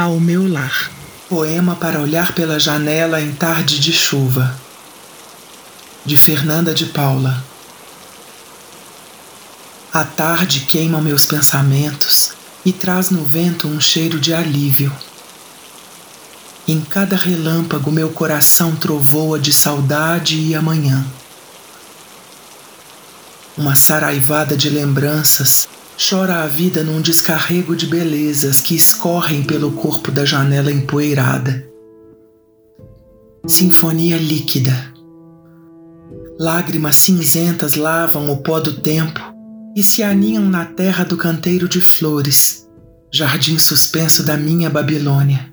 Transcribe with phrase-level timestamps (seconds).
[0.00, 0.90] ao meu lar.
[1.28, 4.58] Poema para olhar pela janela em tarde de chuva.
[6.06, 7.44] De Fernanda de Paula.
[9.92, 12.32] A tarde queima meus pensamentos
[12.64, 14.90] e traz no vento um cheiro de alívio.
[16.66, 21.04] Em cada relâmpago meu coração trovoa de saudade e amanhã.
[23.54, 25.68] Uma saraivada de lembranças
[26.02, 31.68] chora a vida num descarrego de belezas que escorrem pelo corpo da janela empoeirada.
[33.46, 34.94] Sinfonia líquida.
[36.38, 39.20] Lágrimas cinzentas lavam o pó do tempo
[39.76, 42.66] e se aninham na terra do canteiro de flores,
[43.12, 45.52] jardim suspenso da minha Babilônia.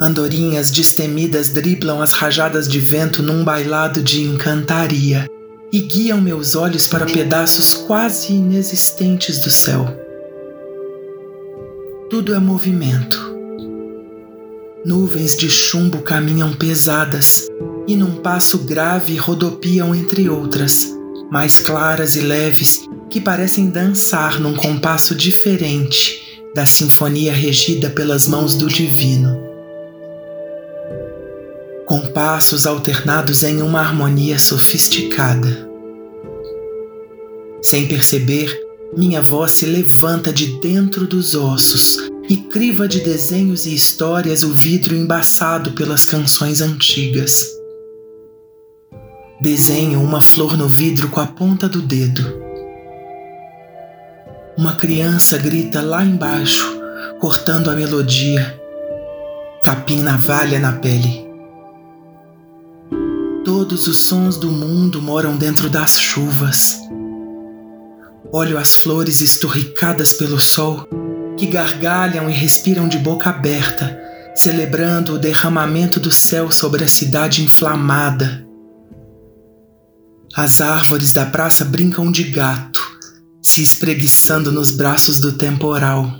[0.00, 5.26] Andorinhas destemidas driblam as rajadas de vento num bailado de encantaria
[5.74, 9.84] e guiam meus olhos para pedaços quase inexistentes do céu.
[12.08, 13.20] Tudo é movimento.
[14.86, 17.48] Nuvens de chumbo caminham pesadas
[17.88, 20.88] e, num passo grave, rodopiam entre outras,
[21.28, 28.54] mais claras e leves, que parecem dançar num compasso diferente da sinfonia regida pelas mãos
[28.54, 29.53] do Divino.
[31.86, 35.68] Compassos alternados em uma harmonia sofisticada.
[37.60, 38.58] Sem perceber,
[38.96, 44.52] minha voz se levanta de dentro dos ossos e criva de desenhos e histórias o
[44.52, 47.46] vidro embaçado pelas canções antigas.
[49.38, 52.22] Desenho uma flor no vidro com a ponta do dedo.
[54.56, 56.80] Uma criança grita lá embaixo,
[57.20, 58.58] cortando a melodia.
[59.62, 61.23] Capim navalha na pele.
[63.44, 66.84] Todos os sons do mundo moram dentro das chuvas
[68.34, 70.88] olho as flores esturricadas pelo sol,
[71.38, 73.96] que gargalham e respiram de boca aberta,
[74.34, 78.44] celebrando o derramamento do céu sobre a cidade inflamada.
[80.34, 82.82] As árvores da praça brincam de gato,
[83.40, 86.12] se espreguiçando nos braços do temporal.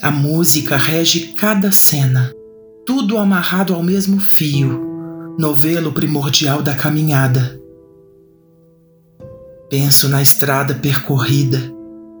[0.00, 2.32] A música rege cada cena,
[2.86, 4.89] tudo amarrado ao mesmo fio,
[5.40, 7.58] novelo primordial da caminhada.
[9.70, 11.58] Penso na estrada percorrida,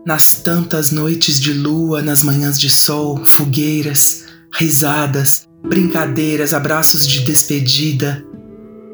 [0.06, 8.24] nas tantas noites de lua, nas manhãs de sol, fogueiras, risadas, brincadeiras, abraços de despedida,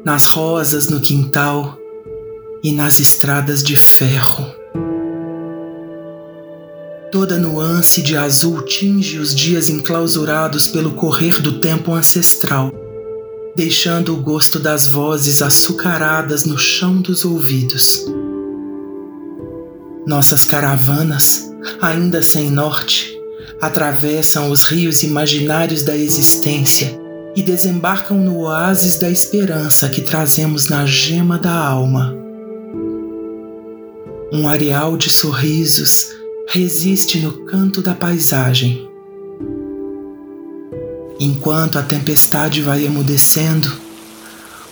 [0.03, 1.77] nas rosas no quintal
[2.61, 4.45] e nas estradas de ferro.
[7.13, 12.73] Toda nuance de azul tinge os dias enclausurados pelo correr do tempo ancestral,
[13.57, 18.05] deixando o gosto das vozes açucaradas no chão dos ouvidos.
[20.05, 21.51] Nossas caravanas,
[21.81, 23.19] ainda sem norte,
[23.59, 27.01] atravessam os rios imaginários da existência
[27.35, 32.15] e desembarcam no oásis da esperança que trazemos na gema da alma.
[34.31, 36.09] Um areal de sorrisos
[36.47, 38.86] resiste no canto da paisagem.
[41.19, 43.75] Enquanto a tempestade vai emudecendo,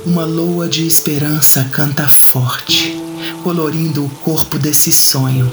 [0.06, 2.96] uma loa de esperança canta forte,
[3.44, 5.52] colorindo o corpo desse sonho.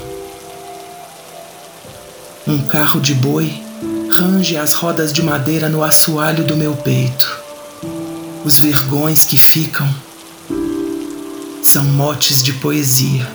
[2.45, 3.63] Um carro de boi
[4.11, 7.41] range as rodas de madeira no assoalho do meu peito.
[8.45, 9.89] Os vergões que ficam
[11.63, 13.27] são motes de poesia.